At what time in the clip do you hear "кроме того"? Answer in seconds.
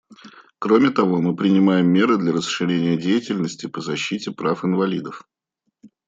0.57-1.21